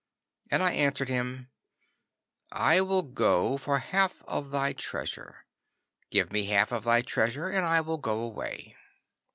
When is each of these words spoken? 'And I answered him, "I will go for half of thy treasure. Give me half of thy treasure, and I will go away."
'And 0.49 0.63
I 0.63 0.71
answered 0.73 1.09
him, 1.09 1.51
"I 2.51 2.81
will 2.81 3.03
go 3.03 3.55
for 3.59 3.77
half 3.77 4.23
of 4.23 4.49
thy 4.49 4.73
treasure. 4.73 5.45
Give 6.09 6.33
me 6.33 6.45
half 6.45 6.71
of 6.71 6.85
thy 6.85 7.03
treasure, 7.03 7.49
and 7.49 7.63
I 7.67 7.81
will 7.81 7.99
go 7.99 8.19
away." 8.21 8.75